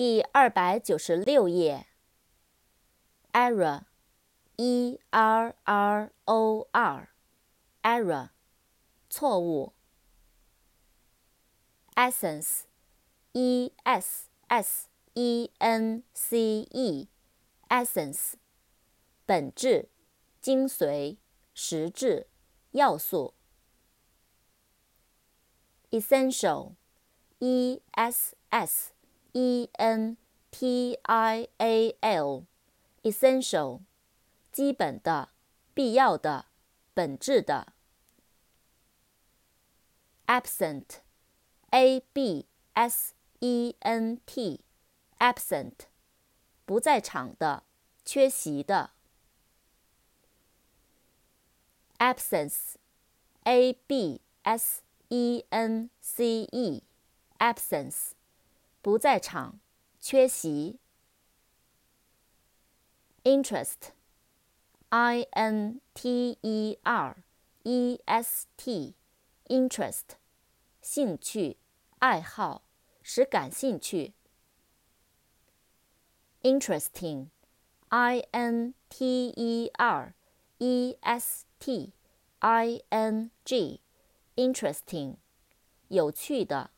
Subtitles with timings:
[0.00, 1.86] 第二百九十六页。
[3.32, 8.30] error，e r r o r，error，
[9.10, 9.74] 错误。
[11.96, 16.38] essence，e s s e n c
[16.70, 18.32] e，essence，
[19.26, 19.90] 本质、
[20.40, 21.18] 精髓、
[21.52, 22.26] 实质、
[22.70, 23.34] 要素。
[25.90, 28.94] essential，e s s
[29.32, 30.16] e n
[30.50, 33.80] t i a l，essential，
[34.52, 35.30] 基本的、
[35.74, 36.46] 必要的、
[36.94, 37.72] 本质的。
[40.26, 45.74] absent，a b s e n t，absent，
[46.64, 47.64] 不在场的、
[48.04, 48.90] 缺席的。
[51.98, 58.12] absence，a b s e n c e，absence，
[58.82, 59.60] 不在场，
[60.00, 60.78] 缺席。
[63.24, 67.22] interest，i n t e r
[67.64, 70.16] e s t，interest，
[70.80, 71.58] 兴趣、
[71.98, 72.62] 爱好，
[73.02, 74.14] 使感兴趣。
[76.42, 80.14] interesting，i n t e r
[80.56, 81.92] e s t
[82.38, 83.82] i n g。
[84.36, 85.16] interesting，
[85.88, 86.70] 有趣的。